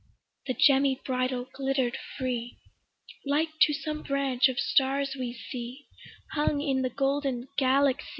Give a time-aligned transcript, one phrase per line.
[0.47, 2.57] The gemmy bridle glitter'd free,
[3.23, 5.85] Like to some branch of stars we see
[6.33, 8.07] Hung in the golden Galaxy.